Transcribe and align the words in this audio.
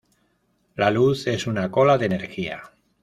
La 0.73 0.89
luz 0.89 1.27
es 1.27 1.45
una 1.45 1.69
cola 1.69 1.95
de 1.99 2.07
energía. 2.07 2.63